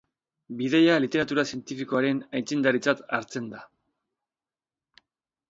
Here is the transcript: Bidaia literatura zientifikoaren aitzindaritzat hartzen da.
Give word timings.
Bidaia 0.61 0.95
literatura 1.03 1.43
zientifikoaren 1.49 2.23
aitzindaritzat 2.41 3.05
hartzen 3.19 3.53
da. 3.53 3.63